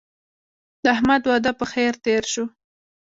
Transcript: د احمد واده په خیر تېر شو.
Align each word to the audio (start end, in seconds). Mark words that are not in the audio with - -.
د 0.83 0.85
احمد 0.95 1.21
واده 1.29 1.51
په 1.59 1.65
خیر 1.71 1.93
تېر 2.05 2.23
شو. 2.33 2.45